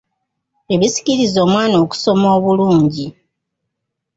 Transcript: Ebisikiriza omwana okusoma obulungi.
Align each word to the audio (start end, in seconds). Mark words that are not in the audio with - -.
Ebisikiriza 0.73 1.37
omwana 1.45 1.75
okusoma 1.83 2.27
obulungi. 2.37 3.07